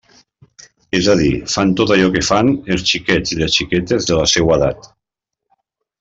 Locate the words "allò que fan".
1.95-2.49